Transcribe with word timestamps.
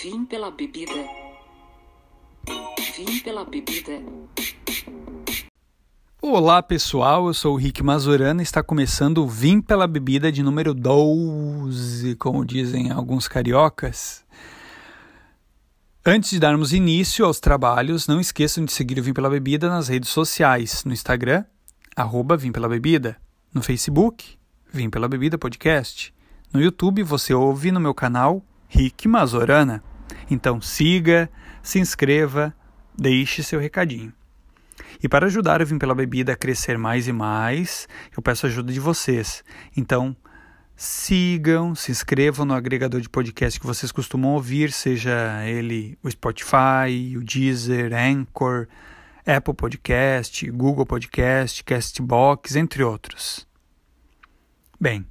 Vim 0.00 0.24
pela 0.24 0.48
bebida. 0.48 0.92
Vim 2.96 3.18
pela 3.18 3.44
bebida. 3.44 4.00
Olá 6.22 6.62
pessoal, 6.62 7.26
eu 7.26 7.34
sou 7.34 7.54
o 7.54 7.56
Rick 7.56 7.82
Mazurana 7.82 8.40
e 8.40 8.44
está 8.44 8.62
começando 8.62 9.18
o 9.18 9.26
Vim 9.26 9.60
pela 9.60 9.88
Bebida 9.88 10.30
de 10.30 10.40
número 10.40 10.72
12, 10.72 12.14
como 12.14 12.44
dizem 12.44 12.92
alguns 12.92 13.26
cariocas. 13.26 14.24
Antes 16.06 16.30
de 16.30 16.38
darmos 16.38 16.72
início 16.72 17.26
aos 17.26 17.40
trabalhos, 17.40 18.06
não 18.06 18.20
esqueçam 18.20 18.64
de 18.64 18.72
seguir 18.72 19.00
o 19.00 19.02
Vim 19.02 19.12
pela 19.12 19.28
Bebida 19.28 19.68
nas 19.68 19.88
redes 19.88 20.10
sociais, 20.10 20.84
no 20.84 20.92
Instagram, 20.92 21.44
arroba 21.96 22.36
Vim 22.36 22.52
pela 22.52 22.68
Bebida, 22.68 23.16
no 23.52 23.62
Facebook, 23.62 24.38
Vim 24.72 24.90
pela 24.90 25.08
Bebida 25.08 25.36
Podcast. 25.36 26.14
No 26.52 26.62
YouTube 26.62 27.02
você 27.02 27.34
ouve 27.34 27.72
no 27.72 27.80
meu 27.80 27.94
canal 27.94 28.44
Rick 28.68 29.08
Mazorana. 29.08 29.82
Então 30.30 30.60
siga, 30.60 31.30
se 31.62 31.78
inscreva, 31.78 32.54
deixe 32.96 33.42
seu 33.42 33.60
recadinho. 33.60 34.12
E 35.02 35.08
para 35.08 35.26
ajudar 35.26 35.62
o 35.62 35.66
Vim 35.66 35.78
pela 35.78 35.94
Bebida 35.94 36.32
a 36.32 36.36
crescer 36.36 36.76
mais 36.76 37.06
e 37.06 37.12
mais, 37.12 37.88
eu 38.16 38.22
peço 38.22 38.46
a 38.46 38.48
ajuda 38.48 38.72
de 38.72 38.80
vocês. 38.80 39.44
Então, 39.76 40.16
sigam, 40.74 41.74
se 41.74 41.90
inscrevam 41.90 42.46
no 42.46 42.54
agregador 42.54 43.00
de 43.00 43.08
podcast 43.08 43.58
que 43.58 43.66
vocês 43.66 43.92
costumam 43.92 44.32
ouvir, 44.32 44.72
seja 44.72 45.44
ele 45.44 45.98
o 46.02 46.10
Spotify, 46.10 47.16
o 47.16 47.22
Deezer, 47.22 47.92
Anchor, 47.94 48.66
Apple 49.26 49.54
Podcast, 49.54 50.50
Google 50.50 50.86
Podcast, 50.86 51.62
Castbox, 51.62 52.56
entre 52.56 52.82
outros. 52.82 53.46
Bem, 54.80 55.04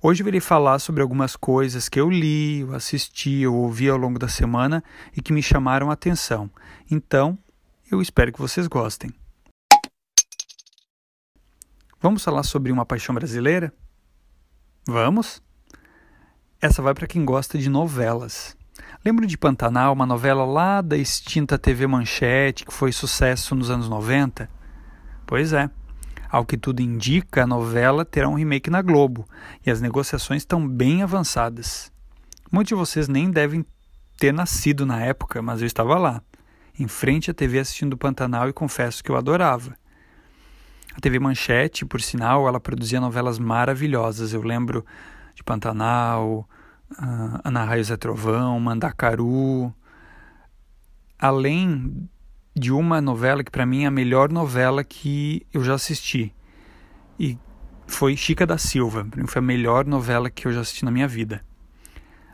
Hoje 0.00 0.22
eu 0.22 0.28
irei 0.28 0.38
falar 0.38 0.78
sobre 0.78 1.02
algumas 1.02 1.34
coisas 1.34 1.88
que 1.88 1.98
eu 1.98 2.08
li, 2.08 2.60
eu 2.60 2.72
assisti, 2.72 3.40
eu 3.40 3.52
ouvi 3.52 3.88
ao 3.88 3.98
longo 3.98 4.16
da 4.16 4.28
semana 4.28 4.82
e 5.16 5.20
que 5.20 5.32
me 5.32 5.42
chamaram 5.42 5.90
a 5.90 5.94
atenção. 5.94 6.48
Então, 6.88 7.36
eu 7.90 8.00
espero 8.00 8.32
que 8.32 8.38
vocês 8.38 8.68
gostem. 8.68 9.12
Vamos 12.00 12.22
falar 12.22 12.44
sobre 12.44 12.70
uma 12.70 12.86
paixão 12.86 13.12
brasileira? 13.12 13.74
Vamos? 14.86 15.42
Essa 16.60 16.80
vai 16.80 16.94
para 16.94 17.08
quem 17.08 17.24
gosta 17.24 17.58
de 17.58 17.68
novelas. 17.68 18.56
Lembro 19.04 19.26
de 19.26 19.36
Pantanal, 19.36 19.94
uma 19.94 20.06
novela 20.06 20.44
lá 20.44 20.80
da 20.80 20.96
extinta 20.96 21.58
TV 21.58 21.88
Manchete 21.88 22.64
que 22.64 22.72
foi 22.72 22.92
sucesso 22.92 23.52
nos 23.52 23.68
anos 23.68 23.88
90? 23.88 24.48
Pois 25.26 25.52
é. 25.52 25.68
Ao 26.30 26.44
que 26.44 26.58
tudo 26.58 26.80
indica, 26.80 27.44
a 27.44 27.46
novela 27.46 28.04
terá 28.04 28.28
um 28.28 28.34
remake 28.34 28.68
na 28.68 28.82
Globo 28.82 29.26
e 29.64 29.70
as 29.70 29.80
negociações 29.80 30.42
estão 30.42 30.66
bem 30.68 31.02
avançadas. 31.02 31.90
Muitos 32.52 32.68
de 32.68 32.74
vocês 32.74 33.08
nem 33.08 33.30
devem 33.30 33.64
ter 34.18 34.32
nascido 34.32 34.84
na 34.84 35.00
época, 35.02 35.40
mas 35.40 35.60
eu 35.60 35.66
estava 35.66 35.96
lá, 35.98 36.22
em 36.78 36.86
frente 36.86 37.30
à 37.30 37.34
TV 37.34 37.58
assistindo 37.58 37.96
Pantanal 37.96 38.48
e 38.48 38.52
confesso 38.52 39.02
que 39.02 39.10
eu 39.10 39.16
adorava. 39.16 39.74
A 40.94 41.00
TV 41.00 41.18
Manchete, 41.18 41.86
por 41.86 42.00
sinal, 42.00 42.48
ela 42.48 42.58
produzia 42.58 43.00
novelas 43.00 43.38
maravilhosas. 43.38 44.32
Eu 44.32 44.42
lembro 44.42 44.84
de 45.34 45.44
Pantanal, 45.44 46.48
uh, 46.90 47.40
Ana 47.44 47.64
Raio 47.64 47.84
Zé 47.84 47.96
Trovão, 47.96 48.58
Mandacaru. 48.58 49.72
Além 51.16 52.08
de 52.58 52.72
uma 52.72 53.00
novela 53.00 53.44
que 53.44 53.50
para 53.50 53.66
mim 53.66 53.84
é 53.84 53.86
a 53.86 53.90
melhor 53.90 54.30
novela 54.30 54.82
que 54.82 55.46
eu 55.52 55.62
já 55.62 55.74
assisti. 55.74 56.34
E 57.18 57.38
foi 57.86 58.16
Chica 58.16 58.46
da 58.46 58.58
Silva. 58.58 59.06
Foi 59.26 59.40
a 59.40 59.42
melhor 59.42 59.86
novela 59.86 60.28
que 60.30 60.46
eu 60.46 60.52
já 60.52 60.60
assisti 60.60 60.84
na 60.84 60.90
minha 60.90 61.08
vida. 61.08 61.42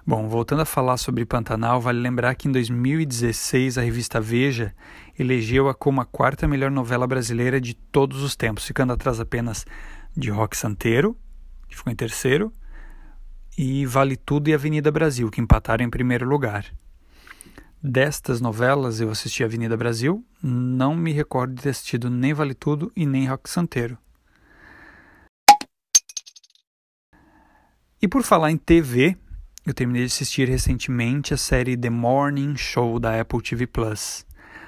Bom, 0.07 0.29
voltando 0.29 0.61
a 0.61 0.67
falar 0.67 0.99
sobre 0.99 1.25
Pantanal, 1.25 1.81
vale 1.81 1.99
lembrar 1.99 2.35
que 2.35 2.47
em 2.47 2.53
2016 2.53 3.79
a 3.79 3.83
revista 3.83 4.21
Veja 4.21 4.75
elegeu-a 5.19 5.73
como 5.73 6.01
a 6.01 6.05
quarta 6.05 6.47
melhor 6.47 6.71
novela 6.71 7.07
brasileira 7.07 7.59
de 7.59 7.73
todos 7.73 8.23
os 8.23 8.37
tempos, 8.37 8.67
ficando 8.67 8.93
atrás 8.93 9.19
apenas 9.19 9.65
de 10.15 10.31
Rock 10.31 10.59
Santeiro, 10.59 11.17
que 11.69 11.77
ficou 11.77 11.91
em 11.91 11.97
terceiro, 11.97 12.53
e 13.57 13.87
Vale 13.87 14.17
Tudo 14.17 14.49
e 14.49 14.55
Avenida 14.55 14.93
Brasil, 14.93 15.31
que 15.31 15.41
empataram 15.41 15.85
em 15.85 15.89
primeiro 15.89 16.29
lugar. 16.29 16.67
Destas 17.87 18.41
novelas, 18.41 18.99
eu 18.99 19.11
assisti 19.11 19.45
Avenida 19.45 19.77
Brasil, 19.77 20.25
não 20.43 20.97
me 20.97 21.13
recordo 21.13 21.53
de 21.53 21.65
ter 21.65 21.69
assistido 21.69 22.09
nem 22.09 22.33
Vale 22.33 22.55
Tudo 22.55 22.91
e 22.97 23.05
nem 23.05 23.27
Rock 23.29 23.51
Santeiro. 23.51 23.99
E 28.01 28.09
por 28.09 28.23
falar 28.23 28.51
em 28.51 28.57
TV, 28.57 29.19
eu 29.67 29.75
terminei 29.75 30.01
de 30.01 30.07
assistir 30.07 30.49
recentemente 30.49 31.35
a 31.35 31.37
série 31.37 31.77
The 31.77 31.91
Morning 31.91 32.57
Show 32.57 32.99
da 32.99 33.21
Apple 33.21 33.43
TV 33.43 33.67
Plus. 33.67 34.25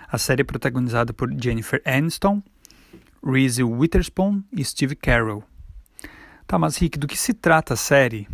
A 0.07 0.19
série 0.19 0.43
é 0.43 0.45
protagonizada 0.45 1.15
por 1.15 1.33
Jennifer 1.43 1.81
Aniston, 1.87 2.43
Reese 3.25 3.63
Witherspoon 3.63 4.43
e 4.53 4.63
Steve 4.63 4.95
Carell. 4.95 5.43
Tá, 6.47 6.59
mas 6.59 6.77
Rick, 6.77 6.99
do 6.99 7.07
que 7.07 7.17
se 7.17 7.33
trata 7.33 7.73
a 7.73 7.79
série? 7.79 8.29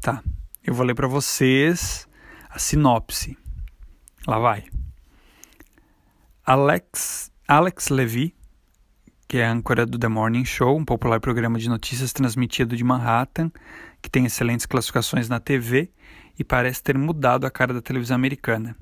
Tá, 0.00 0.22
eu 0.62 0.72
vou 0.72 0.86
ler 0.86 0.94
para 0.94 1.08
vocês 1.08 2.06
a 2.48 2.60
sinopse. 2.60 3.36
Lá 4.26 4.38
vai. 4.38 4.64
Alex, 6.44 7.30
Alex 7.46 7.88
Levy, 7.90 8.34
que 9.28 9.38
é 9.38 9.46
âncora 9.46 9.86
do 9.86 9.98
The 9.98 10.08
Morning 10.08 10.44
Show, 10.44 10.76
um 10.76 10.84
popular 10.84 11.20
programa 11.20 11.58
de 11.58 11.68
notícias 11.68 12.12
transmitido 12.12 12.76
de 12.76 12.82
Manhattan, 12.82 13.52
que 14.02 14.10
tem 14.10 14.26
excelentes 14.26 14.66
classificações 14.66 15.28
na 15.28 15.38
TV 15.38 15.90
e 16.38 16.42
parece 16.42 16.82
ter 16.82 16.98
mudado 16.98 17.46
a 17.46 17.50
cara 17.50 17.72
da 17.72 17.80
televisão 17.80 18.16
americana. 18.16 18.76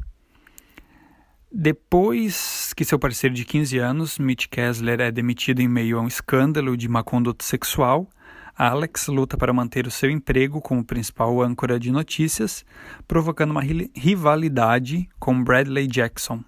Depois 1.53 2.72
que 2.75 2.84
seu 2.84 2.99
parceiro 2.99 3.34
de 3.34 3.44
15 3.44 3.78
anos, 3.78 4.19
Mitch 4.19 4.49
Kessler, 4.49 5.00
é 5.00 5.12
demitido 5.12 5.60
em 5.60 5.69
meio 5.69 5.99
a 5.99 6.00
um 6.00 6.09
escândalo 6.09 6.77
de 6.77 6.88
má 6.88 7.03
conduta 7.03 7.44
sexual, 7.44 8.09
Alex 8.56 9.09
luta 9.09 9.37
para 9.37 9.53
manter 9.53 9.84
o 9.84 9.91
seu 9.91 10.09
emprego 10.09 10.60
como 10.60 10.84
principal 10.84 11.42
âncora 11.42 11.78
de 11.78 11.91
notícias, 11.91 12.65
provocando 13.09 13.50
uma 13.50 13.62
rivalidade 13.62 15.09
com 15.19 15.42
Bradley 15.42 15.88
Jackson, 15.88 16.44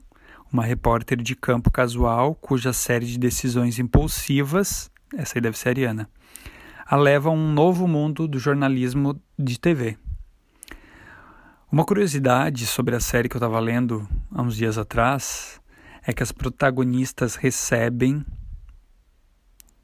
uma 0.53 0.65
repórter 0.65 1.21
de 1.21 1.35
campo 1.35 1.69
casual 1.69 2.37
cuja 2.37 2.73
série 2.73 3.07
de 3.07 3.19
decisões 3.19 3.81
impulsivas, 3.81 4.89
essa 5.17 5.37
aí 5.37 5.43
deve 5.43 5.59
ser 5.59 5.69
a 5.69 5.73
Ariana, 5.73 6.09
a 6.87 6.95
leva 6.95 7.29
a 7.29 7.33
um 7.33 7.53
novo 7.53 7.89
mundo 7.89 8.29
do 8.29 8.39
jornalismo 8.39 9.21
de 9.37 9.59
TV. 9.59 9.99
Uma 11.73 11.85
curiosidade 11.85 12.69
sobre 12.69 12.95
a 12.95 13.01
série 13.01 13.29
que 13.29 13.35
eu 13.35 13.41
estava 13.41 13.59
lendo 13.59 14.09
há 14.31 14.43
uns 14.43 14.55
dias 14.55 14.79
atrás 14.79 15.61
é 16.07 16.13
que 16.13 16.23
as 16.23 16.31
protagonistas 16.31 17.35
recebem 17.35 18.25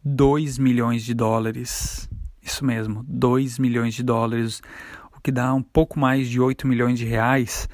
2 0.04 0.58
milhões 0.58 1.04
de 1.04 1.14
dólares. 1.14 2.08
Isso 2.42 2.64
mesmo, 2.64 3.04
2 3.06 3.58
milhões 3.58 3.94
de 3.94 4.02
dólares, 4.02 4.60
o 5.16 5.20
que 5.20 5.30
dá 5.30 5.54
um 5.54 5.62
pouco 5.62 5.98
mais 5.98 6.28
de 6.28 6.40
8 6.40 6.66
milhões 6.66 6.98
de 6.98 7.04
reais 7.04 7.68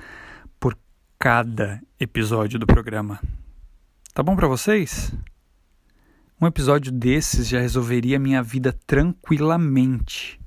por 0.60 0.76
cada 1.18 1.80
episódio 1.98 2.58
do 2.58 2.66
programa. 2.66 3.18
Tá 4.12 4.22
bom 4.22 4.36
para 4.36 4.46
vocês? 4.46 5.14
Um 6.40 6.46
episódio 6.46 6.92
desses 6.92 7.48
já 7.48 7.60
resolveria 7.60 8.18
minha 8.18 8.42
vida 8.42 8.72
tranquilamente. 8.86 10.38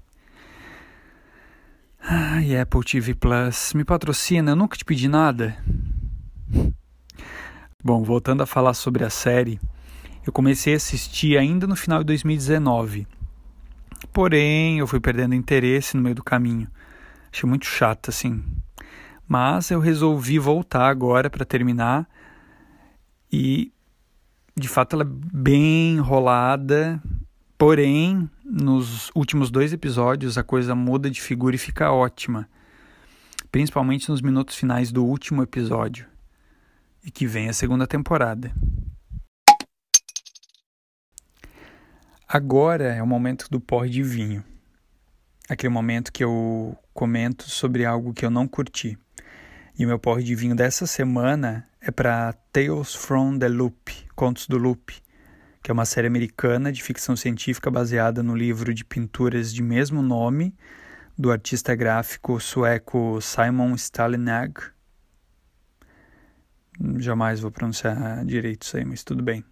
Ai, 2.00 2.58
Apple 2.58 2.84
TV 2.84 3.14
Plus, 3.14 3.74
me 3.74 3.84
patrocina, 3.84 4.52
eu 4.52 4.56
nunca 4.56 4.78
te 4.78 4.86
pedi 4.86 5.08
nada. 5.08 5.58
Bom, 7.84 8.04
voltando 8.04 8.44
a 8.44 8.46
falar 8.46 8.74
sobre 8.74 9.04
a 9.04 9.10
série, 9.10 9.60
eu 10.26 10.32
comecei 10.32 10.74
a 10.74 10.78
assistir 10.78 11.38
ainda 11.38 11.66
no 11.66 11.76
final 11.76 12.00
de 12.00 12.06
2019. 12.06 13.08
Porém, 14.14 14.80
eu 14.80 14.88
fui 14.88 15.00
perdendo 15.00 15.34
interesse 15.34 15.96
no 15.96 16.04
meio 16.04 16.16
do 16.16 16.24
caminho. 16.24 16.68
Achei 17.32 17.48
muito 17.48 17.66
chato 17.66 18.10
assim. 18.10 18.44
Mas 19.28 19.72
eu 19.72 19.80
resolvi 19.80 20.38
voltar 20.38 20.88
agora 20.88 21.30
para 21.30 21.46
terminar. 21.46 22.08
E 23.32 23.72
de 24.56 24.68
fato 24.68 24.96
ela 24.96 25.04
é 25.04 25.08
bem 25.08 25.96
enrolada. 25.96 27.02
Porém, 27.58 28.30
nos 28.44 29.10
últimos 29.16 29.50
dois 29.50 29.72
episódios 29.72 30.38
a 30.38 30.44
coisa 30.44 30.76
muda 30.76 31.10
de 31.10 31.22
figura 31.22 31.56
e 31.56 31.60
fica 31.60 31.92
ótima. 31.92 32.50
Principalmente 33.52 34.10
nos 34.10 34.22
minutos 34.22 34.56
finais 34.56 34.92
do 34.92 35.06
último 35.06 35.42
episódio. 35.42 36.06
E 37.04 37.10
que 37.10 37.26
vem 37.26 37.50
a 37.50 37.54
segunda 37.54 37.88
temporada. 37.88 38.54
Agora 42.34 42.96
é 42.96 43.04
o 43.04 43.06
momento 43.06 43.50
do 43.52 43.60
porre 43.60 43.90
de 43.90 44.02
vinho. 44.02 44.42
Aquele 45.50 45.74
momento 45.74 46.14
que 46.14 46.24
eu 46.24 46.78
comento 46.94 47.50
sobre 47.50 47.84
algo 47.84 48.14
que 48.14 48.26
eu 48.26 48.30
não 48.30 48.48
curti. 48.48 48.98
E 49.78 49.84
o 49.84 49.88
meu 49.90 50.00
porre 50.00 50.24
de 50.24 50.34
vinho 50.34 50.56
dessa 50.56 50.88
semana 50.88 51.68
é 51.82 51.92
para 51.92 52.32
Tales 52.54 52.96
from 52.96 53.38
the 53.38 53.50
Loop, 53.50 54.08
Contos 54.16 54.48
do 54.48 54.58
Loop, 54.58 54.94
que 55.62 55.70
é 55.70 55.74
uma 55.74 55.84
série 55.84 56.08
americana 56.08 56.72
de 56.72 56.82
ficção 56.82 57.18
científica 57.18 57.70
baseada 57.70 58.24
no 58.24 58.34
livro 58.34 58.74
de 58.74 58.86
pinturas 58.86 59.54
de 59.54 59.62
mesmo 59.62 60.02
nome 60.02 60.56
do 61.18 61.34
artista 61.34 61.76
gráfico 61.76 62.40
sueco 62.40 63.20
Simon 63.20 63.76
Stalinag. 63.76 64.54
Jamais 66.98 67.42
vou 67.42 67.52
pronunciar 67.52 68.24
direito 68.24 68.62
isso 68.62 68.78
aí, 68.78 68.86
mas 68.86 69.04
tudo 69.04 69.22
bem. 69.22 69.44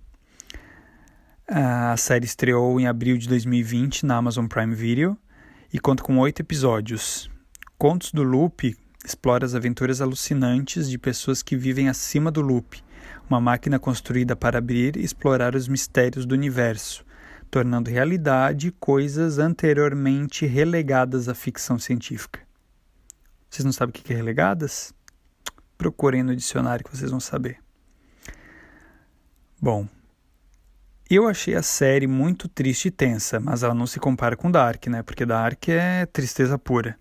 A 1.51 1.97
série 1.97 2.25
estreou 2.25 2.79
em 2.79 2.85
abril 2.85 3.17
de 3.17 3.27
2020 3.27 4.05
na 4.05 4.17
Amazon 4.17 4.45
Prime 4.45 4.75
Video 4.75 5.17
e 5.73 5.79
conta 5.79 6.03
com 6.03 6.19
oito 6.19 6.43
episódios. 6.43 7.27
Contos 7.75 8.11
do 8.11 8.21
Loop 8.21 8.77
explora 9.03 9.47
as 9.47 9.55
aventuras 9.55 9.99
alucinantes 9.99 10.87
de 10.87 10.99
pessoas 10.99 11.41
que 11.41 11.57
vivem 11.57 11.89
acima 11.89 12.29
do 12.29 12.41
loop, 12.41 12.83
uma 13.27 13.41
máquina 13.41 13.79
construída 13.79 14.35
para 14.35 14.59
abrir 14.59 14.95
e 14.95 15.03
explorar 15.03 15.55
os 15.55 15.67
mistérios 15.67 16.23
do 16.23 16.35
universo, 16.35 17.03
tornando 17.49 17.89
realidade 17.89 18.71
coisas 18.73 19.39
anteriormente 19.39 20.45
relegadas 20.45 21.27
à 21.27 21.33
ficção 21.33 21.79
científica. 21.79 22.41
Vocês 23.49 23.65
não 23.65 23.71
sabem 23.71 23.89
o 23.89 24.03
que 24.03 24.13
é 24.13 24.15
relegadas? 24.15 24.93
Procurem 25.79 26.21
no 26.21 26.35
dicionário 26.35 26.85
que 26.85 26.95
vocês 26.95 27.09
vão 27.09 27.19
saber. 27.19 27.57
Bom, 29.59 29.87
eu 31.15 31.27
achei 31.27 31.55
a 31.55 31.63
série 31.63 32.05
muito 32.05 32.47
triste 32.47 32.89
e 32.89 32.91
tensa, 32.91 33.39
mas 33.39 33.63
ela 33.63 33.73
não 33.73 33.87
se 33.87 33.99
compara 33.99 34.37
com 34.37 34.51
Dark, 34.51 34.85
né? 34.87 35.01
Porque 35.01 35.25
Dark 35.25 35.67
é 35.67 36.05
tristeza 36.05 36.57
pura. 36.59 36.99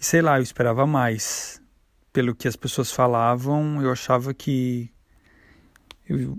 E 0.00 0.04
sei 0.04 0.22
lá, 0.22 0.38
eu 0.38 0.42
esperava 0.42 0.86
mais. 0.86 1.60
Pelo 2.10 2.34
que 2.34 2.48
as 2.48 2.56
pessoas 2.56 2.90
falavam, 2.90 3.82
eu 3.82 3.92
achava 3.92 4.32
que. 4.32 4.90
Eu, 6.08 6.38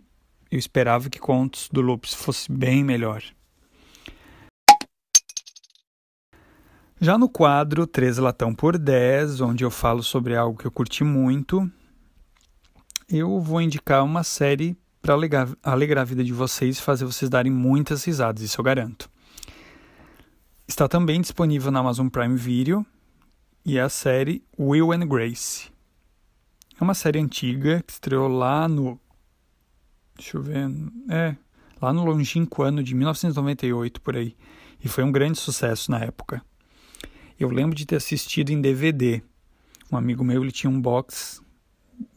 eu 0.52 0.60
esperava 0.60 1.10
que 1.10 1.20
Contos 1.20 1.70
do 1.72 1.81
Lopes 1.81 2.14
fosse 2.14 2.52
bem 2.52 2.84
melhor. 2.84 3.24
Já 7.00 7.18
no 7.18 7.28
quadro 7.28 7.86
3 7.86 8.18
latão 8.18 8.56
por 8.56 8.78
10, 8.78 9.42
onde 9.42 9.64
eu 9.64 9.69
falo 9.69 10.02
sobre 10.02 10.36
algo 10.36 10.58
que 10.58 10.66
eu 10.66 10.72
curti 10.72 11.04
muito, 11.04 11.69
eu 13.10 13.40
vou 13.42 13.62
indicar 13.62 14.04
uma 14.04 14.24
série 14.24 14.78
para 15.04 15.14
alegrar, 15.16 15.50
alegrar 15.62 16.02
a 16.04 16.06
vida 16.06 16.24
de 16.24 16.32
vocês 16.32 16.78
e 16.78 16.82
fazer 16.82 17.04
vocês 17.04 17.30
darem 17.30 17.52
muitas 17.52 18.06
risadas, 18.06 18.42
isso 18.42 18.60
eu 18.60 18.64
garanto. 18.64 19.12
Está 20.66 20.88
também 20.88 21.20
disponível 21.20 21.70
na 21.70 21.82
Amazon 21.82 22.08
Prime 22.08 22.38
Video 22.38 22.86
e 23.66 23.78
é 23.78 23.82
a 23.82 23.90
série 23.90 24.42
Will 24.58 24.94
and 24.94 25.06
Grace. 25.06 25.70
É 26.80 26.84
uma 26.84 26.94
série 26.94 27.20
antiga 27.20 27.84
que 27.86 27.92
estreou 27.92 28.30
lá 28.30 28.66
no. 28.70 28.98
Deixa 30.16 30.38
eu 30.38 30.42
ver. 30.42 30.72
É, 31.10 31.36
lá 31.82 31.92
no 31.92 32.06
longínquo 32.06 32.64
ano 32.64 32.82
de 32.82 32.96
1998 32.96 34.00
por 34.00 34.16
aí. 34.16 34.38
E 34.82 34.88
foi 34.88 35.04
um 35.04 35.12
grande 35.12 35.38
sucesso 35.38 35.92
na 35.92 36.00
época. 36.00 36.42
Eu 37.38 37.50
lembro 37.50 37.76
de 37.76 37.86
ter 37.86 37.98
assistido 37.98 38.52
em 38.52 38.62
DVD. 38.62 39.22
Um 39.92 39.98
amigo 39.98 40.24
meu 40.24 40.42
ele 40.42 40.52
tinha 40.52 40.70
um 40.70 40.80
box 40.80 41.43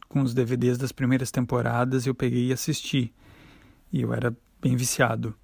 com 0.07 0.21
os 0.21 0.33
DVDs 0.33 0.77
das 0.77 0.91
primeiras 0.91 1.31
temporadas 1.31 2.05
eu 2.05 2.15
peguei 2.15 2.47
e 2.47 2.53
assisti. 2.53 3.13
E 3.91 4.01
eu 4.01 4.13
era 4.13 4.35
bem 4.61 4.75
viciado. 4.75 5.35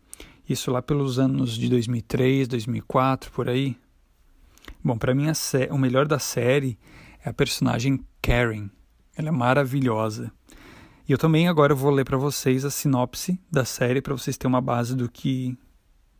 Isso 0.47 0.71
lá 0.71 0.81
pelos 0.81 1.19
anos 1.19 1.55
de 1.55 1.69
2003, 1.69 2.47
2004, 2.47 3.31
por 3.31 3.49
aí. 3.49 3.77
Bom, 4.83 4.97
para 4.97 5.15
mim 5.15 5.25
o 5.69 5.77
melhor 5.77 6.07
da 6.07 6.19
série 6.19 6.77
é 7.23 7.29
a 7.29 7.33
personagem 7.33 7.99
Karen. 8.21 8.69
Ela 9.15 9.29
é 9.29 9.31
maravilhosa. 9.31 10.31
E 11.07 11.11
eu 11.11 11.17
também 11.17 11.47
agora 11.47 11.75
vou 11.75 11.91
ler 11.91 12.05
para 12.05 12.17
vocês 12.17 12.65
a 12.65 12.71
sinopse 12.71 13.39
da 13.51 13.65
série 13.65 14.01
para 14.01 14.13
vocês 14.13 14.37
terem 14.37 14.53
uma 14.53 14.61
base 14.61 14.95
do 14.95 15.09
que 15.09 15.57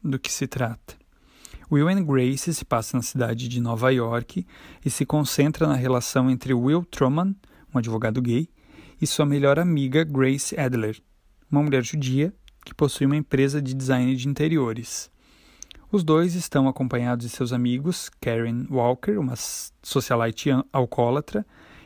do 0.04 0.20
que 0.20 0.32
se 0.32 0.46
trata. 0.46 0.96
Will 1.72 1.88
and 1.88 2.04
Grace 2.04 2.54
se 2.54 2.66
passa 2.66 2.98
na 2.98 3.02
cidade 3.02 3.48
de 3.48 3.62
Nova 3.62 3.92
York 3.92 4.46
e 4.86 4.90
se 4.90 5.06
concentra 5.06 5.66
na 5.66 5.76
relação 5.76 6.30
entre 6.30 6.54
Will 6.54 6.84
Truman, 6.84 7.34
um 7.74 7.78
advogado 7.78 8.22
gay, 8.22 8.50
e 9.02 9.08
sua 9.08 9.26
melhor 9.26 9.60
amiga 9.60 10.04
Grace 10.04 10.58
Adler, 10.60 11.02
uma 11.52 11.64
mulher 11.64 11.84
judia 11.84 12.34
que 12.66 12.74
possui 12.74 13.06
uma 13.06 13.18
empresa 13.18 13.62
de 13.62 13.74
design 13.74 14.16
de 14.16 14.28
interiores. 14.28 15.12
Os 15.92 16.04
dois 16.04 16.34
estão 16.34 16.68
acompanhados 16.68 17.26
de 17.26 17.36
seus 17.36 17.54
amigos 17.54 18.10
Karen 18.22 18.66
Walker, 18.70 19.18
uma 19.18 19.36
socialite 19.84 20.50
alcoólatra, 20.72 21.46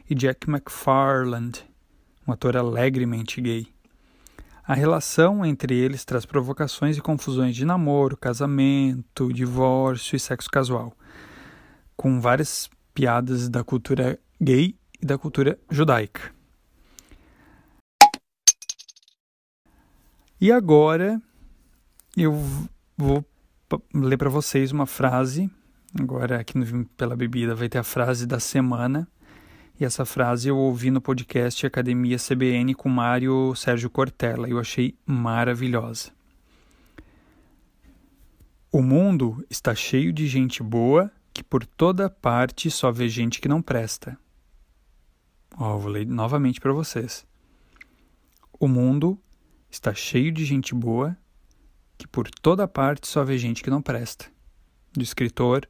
e 0.10 0.16
Jack 0.16 0.50
McFarland, 0.50 1.66
um 2.26 2.32
ator 2.32 2.56
alegremente 2.56 3.42
gay. 3.42 3.68
A 4.66 4.74
relação 4.74 5.46
entre 5.46 5.76
eles 5.76 6.06
traz 6.06 6.26
provocações 6.26 6.98
e 6.98 7.02
confusões 7.02 7.56
de 7.56 7.66
namoro, 7.66 8.16
casamento, 8.16 9.32
divórcio 9.34 10.16
e 10.16 10.20
sexo 10.20 10.50
casual, 10.50 10.94
com 11.96 12.22
várias 12.22 12.70
piadas 12.94 13.50
da 13.50 13.64
cultura 13.64 14.20
gay 14.42 14.76
e 15.02 15.06
da 15.06 15.18
cultura 15.18 15.60
judaica. 15.70 16.32
E 20.40 20.52
agora 20.52 21.22
eu 22.16 22.34
vou 22.96 23.26
ler 23.94 24.18
para 24.18 24.30
vocês 24.30 24.72
uma 24.72 24.86
frase. 24.86 25.50
Agora 26.00 26.40
aqui 26.40 26.58
no 26.58 26.86
Pela 26.86 27.16
Bebida 27.16 27.56
vai 27.56 27.68
ter 27.68 27.80
a 27.80 27.84
frase 27.84 28.28
da 28.28 28.40
semana 28.40 29.08
e 29.80 29.86
essa 29.86 30.06
frase 30.06 30.48
eu 30.48 30.58
ouvi 30.58 30.90
no 30.90 31.00
podcast 31.00 31.66
Academia 31.66 32.18
CBN 32.18 32.74
com 32.74 32.90
Mário 32.90 33.54
Sérgio 33.56 33.90
Cortella 33.90 34.50
eu 34.50 34.60
achei 34.60 34.96
maravilhosa. 35.06 36.12
O 38.72 38.82
mundo 38.82 39.46
está 39.50 39.74
cheio 39.74 40.12
de 40.12 40.28
gente 40.28 40.62
boa 40.62 41.12
que 41.34 41.44
por 41.44 41.66
toda 41.66 42.10
parte 42.10 42.70
só 42.70 42.92
vê 42.92 43.08
gente 43.08 43.40
que 43.40 43.48
não 43.48 43.62
presta. 43.62 44.18
Ó, 45.60 45.76
vou 45.78 45.90
ler 45.90 46.06
novamente 46.06 46.62
para 46.62 46.72
vocês. 46.72 47.26
O 48.60 48.68
mundo 48.68 49.20
está 49.72 49.92
cheio 49.94 50.32
de 50.32 50.46
gente 50.46 50.76
boa 50.76 51.18
que 51.98 52.08
por 52.08 52.30
toda 52.30 52.68
parte 52.68 53.08
só 53.08 53.24
vê 53.24 53.40
gente 53.40 53.64
que 53.64 53.70
não 53.70 53.82
presta. 53.82 54.26
Do 54.94 55.02
escritor 55.02 55.68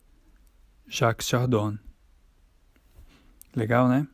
Jacques 0.88 1.28
Chardon. 1.28 1.78
Legal, 3.56 3.88
né? 3.88 4.06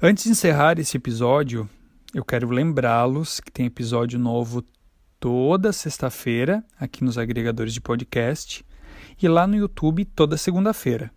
Antes 0.00 0.24
de 0.24 0.30
encerrar 0.30 0.80
esse 0.80 0.96
episódio, 0.96 1.70
eu 2.12 2.24
quero 2.24 2.50
lembrá-los 2.50 3.38
que 3.38 3.52
tem 3.52 3.66
episódio 3.66 4.18
novo 4.18 4.64
toda 5.20 5.72
sexta-feira 5.72 6.64
aqui 6.76 7.04
nos 7.04 7.16
agregadores 7.16 7.72
de 7.72 7.80
podcast 7.80 8.66
e 9.20 9.28
lá 9.28 9.46
no 9.46 9.54
YouTube 9.54 10.04
toda 10.04 10.36
segunda-feira. 10.36 11.12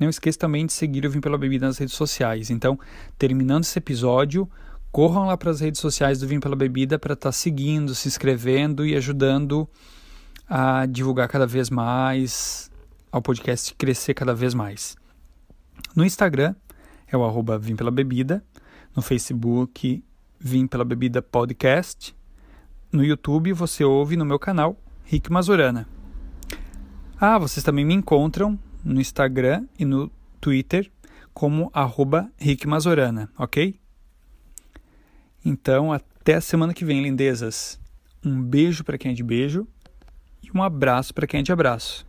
Não 0.00 0.08
esqueça 0.08 0.38
também 0.38 0.64
de 0.64 0.72
seguir 0.72 1.04
o 1.04 1.10
Vim 1.10 1.20
Pela 1.20 1.36
Bebida 1.36 1.66
nas 1.66 1.76
redes 1.76 1.94
sociais. 1.94 2.48
Então, 2.48 2.80
terminando 3.18 3.64
esse 3.64 3.78
episódio, 3.78 4.50
corram 4.90 5.26
lá 5.26 5.36
para 5.36 5.50
as 5.50 5.60
redes 5.60 5.78
sociais 5.78 6.18
do 6.18 6.26
Vim 6.26 6.40
Pela 6.40 6.56
Bebida 6.56 6.98
para 6.98 7.12
estar 7.12 7.28
tá 7.28 7.32
seguindo, 7.32 7.94
se 7.94 8.08
inscrevendo 8.08 8.86
e 8.86 8.96
ajudando 8.96 9.68
a 10.48 10.86
divulgar 10.86 11.28
cada 11.28 11.46
vez 11.46 11.68
mais, 11.68 12.70
ao 13.12 13.20
podcast 13.20 13.74
crescer 13.74 14.14
cada 14.14 14.34
vez 14.34 14.54
mais. 14.54 14.96
No 15.94 16.02
Instagram 16.02 16.54
é 17.06 17.14
o 17.14 17.22
arroba 17.22 17.58
Vim 17.58 17.76
Pela 17.76 17.90
Bebida, 17.90 18.42
no 18.96 19.02
Facebook 19.02 20.02
Vim 20.38 20.66
Pela 20.66 20.84
Bebida 20.84 21.20
Podcast, 21.20 22.16
no 22.90 23.04
YouTube 23.04 23.52
você 23.52 23.84
ouve 23.84 24.16
no 24.16 24.24
meu 24.24 24.38
canal 24.38 24.76
Rick 25.04 25.30
Mazurana. 25.30 25.86
Ah, 27.20 27.38
vocês 27.38 27.62
também 27.62 27.84
me 27.84 27.92
encontram 27.92 28.58
no 28.84 29.00
Instagram 29.00 29.66
e 29.78 29.84
no 29.84 30.10
Twitter 30.40 30.90
como 31.32 31.70
arroba 31.72 32.30
Rick 32.38 32.66
Mazorana, 32.66 33.30
ok? 33.38 33.78
Então, 35.44 35.92
até 35.92 36.34
a 36.34 36.40
semana 36.40 36.74
que 36.74 36.84
vem, 36.84 37.02
lindezas. 37.02 37.80
Um 38.24 38.42
beijo 38.42 38.84
para 38.84 38.98
quem 38.98 39.12
é 39.12 39.14
de 39.14 39.22
beijo 39.22 39.66
e 40.42 40.50
um 40.54 40.62
abraço 40.62 41.14
para 41.14 41.26
quem 41.26 41.40
é 41.40 41.42
de 41.42 41.52
abraço. 41.52 42.06